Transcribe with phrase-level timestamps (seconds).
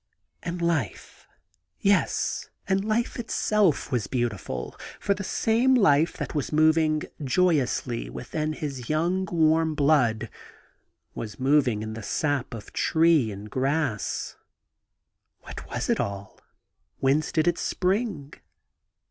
[0.41, 1.27] And life!—
[1.85, 4.75] ^yes; and life itself was beautiful!
[4.99, 10.31] For the same life that was moving joyously within his young warm blood,
[11.13, 14.37] was moving in the sap of tree and grass.
[15.41, 16.39] What was it all?
[16.97, 18.33] Whence did it spring